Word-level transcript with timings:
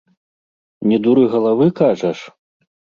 Не 0.93 0.97
дуры 1.09 1.23
галавы, 1.37 1.71
кажаш? 1.85 2.29